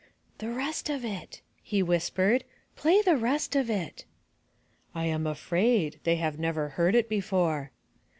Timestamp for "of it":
0.89-1.43, 3.55-4.05